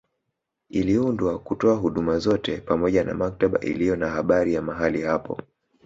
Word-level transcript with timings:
Iliundwa 0.69 1.39
kutoa 1.39 1.75
huduma 1.75 2.19
zote 2.19 2.57
pamoja 2.57 3.03
na 3.03 3.13
maktaba 3.13 3.59
iliyo 3.59 3.95
na 3.95 4.09
habari 4.09 4.53
ya 4.53 4.61
mahali 4.61 5.01
hapo 5.01 5.41